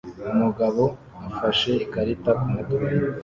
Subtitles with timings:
[0.33, 0.83] Umugabo
[1.27, 2.85] afashe ikarita kumutwe